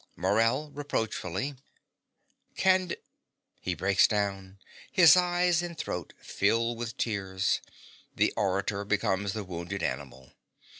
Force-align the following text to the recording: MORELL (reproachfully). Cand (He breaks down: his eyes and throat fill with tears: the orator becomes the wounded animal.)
MORELL 0.15 0.71
(reproachfully). 0.71 1.53
Cand 2.57 2.95
(He 3.59 3.75
breaks 3.75 4.07
down: 4.07 4.57
his 4.91 5.15
eyes 5.15 5.61
and 5.61 5.77
throat 5.77 6.13
fill 6.19 6.75
with 6.75 6.97
tears: 6.97 7.61
the 8.15 8.31
orator 8.35 8.83
becomes 8.83 9.33
the 9.33 9.43
wounded 9.43 9.83
animal.) 9.83 10.31